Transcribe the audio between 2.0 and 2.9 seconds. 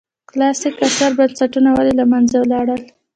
منځه لاړل.